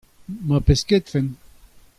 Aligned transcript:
ma 0.47 0.59
pesketfent. 0.67 1.31